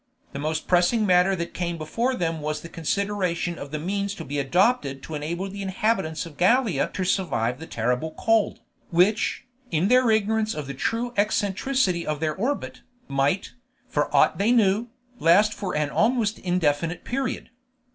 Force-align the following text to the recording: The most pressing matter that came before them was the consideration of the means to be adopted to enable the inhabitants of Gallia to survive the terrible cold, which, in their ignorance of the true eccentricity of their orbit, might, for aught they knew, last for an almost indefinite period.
The 0.33 0.39
most 0.39 0.67
pressing 0.67 1.05
matter 1.05 1.35
that 1.35 1.53
came 1.53 1.77
before 1.77 2.15
them 2.15 2.41
was 2.41 2.61
the 2.61 2.69
consideration 2.69 3.59
of 3.59 3.69
the 3.69 3.77
means 3.77 4.15
to 4.15 4.25
be 4.25 4.39
adopted 4.39 5.03
to 5.03 5.13
enable 5.13 5.47
the 5.47 5.61
inhabitants 5.61 6.25
of 6.25 6.37
Gallia 6.37 6.89
to 6.95 7.03
survive 7.05 7.59
the 7.59 7.67
terrible 7.67 8.09
cold, 8.17 8.61
which, 8.89 9.45
in 9.69 9.89
their 9.89 10.09
ignorance 10.09 10.55
of 10.55 10.65
the 10.65 10.73
true 10.73 11.13
eccentricity 11.17 12.03
of 12.07 12.19
their 12.19 12.33
orbit, 12.35 12.81
might, 13.07 13.53
for 13.87 14.09
aught 14.11 14.39
they 14.39 14.51
knew, 14.51 14.87
last 15.19 15.53
for 15.53 15.75
an 15.75 15.91
almost 15.91 16.39
indefinite 16.39 17.03
period. 17.05 17.51